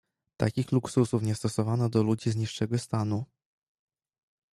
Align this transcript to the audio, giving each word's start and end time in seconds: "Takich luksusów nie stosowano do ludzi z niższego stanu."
"Takich 0.37 0.71
luksusów 0.71 1.23
nie 1.23 1.35
stosowano 1.35 1.89
do 1.89 2.03
ludzi 2.03 2.31
z 2.31 2.35
niższego 2.35 2.79
stanu." 2.79 3.25